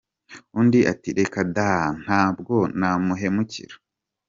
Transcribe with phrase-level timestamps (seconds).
[0.59, 1.71] Undi ati “Reka da,
[2.03, 3.75] ntabwo namuhemukira.